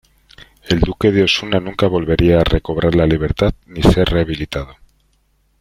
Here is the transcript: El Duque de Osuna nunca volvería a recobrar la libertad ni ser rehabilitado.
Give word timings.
El 0.63 0.79
Duque 0.79 1.11
de 1.11 1.21
Osuna 1.21 1.59
nunca 1.59 1.85
volvería 1.85 2.39
a 2.39 2.43
recobrar 2.43 2.95
la 2.95 3.05
libertad 3.05 3.53
ni 3.67 3.83
ser 3.83 4.09
rehabilitado. 4.09 4.75